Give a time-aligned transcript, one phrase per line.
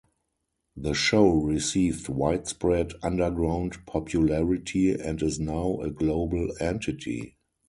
[0.75, 7.35] The show received widespread underground popularity and is now a global entity.